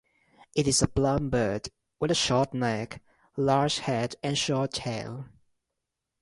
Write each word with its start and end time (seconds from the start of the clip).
It 0.55 0.67
is 0.67 0.81
a 0.81 0.87
plump 0.87 1.29
bird, 1.29 1.69
with 1.99 2.09
a 2.09 2.15
short 2.15 2.55
neck, 2.55 3.03
large 3.37 3.77
head 3.77 4.15
and 4.23 4.35
short 4.35 4.71
tail. 4.73 5.25